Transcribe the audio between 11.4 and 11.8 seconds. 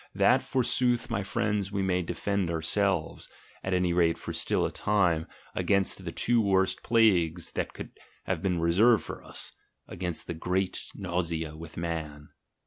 with